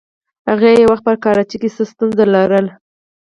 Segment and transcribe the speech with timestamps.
[0.49, 2.71] هغې یو وخت په کراچۍ کې څه ستونزه لرله.